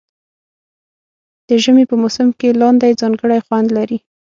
د 1.47 1.49
ژمي 1.63 1.83
په 1.89 1.95
موسم 2.01 2.27
کې 2.39 2.57
لاندی 2.61 2.91
ځانګړی 3.01 3.39
خوند 3.45 3.67
لري. 3.77 3.97